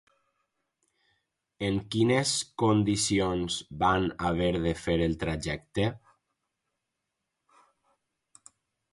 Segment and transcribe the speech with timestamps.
[1.65, 5.85] En quines condicions van haver de fer el trajecte?